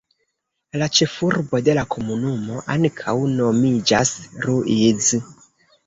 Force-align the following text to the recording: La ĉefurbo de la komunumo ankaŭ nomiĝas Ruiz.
La 0.81 0.87
ĉefurbo 0.99 1.59
de 1.67 1.77
la 1.81 1.85
komunumo 1.97 2.65
ankaŭ 2.79 3.17
nomiĝas 3.37 4.19
Ruiz. 4.49 5.17